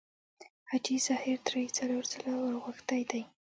حاجي 0.69 0.95
ظاهر 1.07 1.37
درې 1.47 1.63
څلور 1.77 2.03
ځله 2.11 2.31
ورغوښتی 2.39 3.01
دی. 3.11 3.23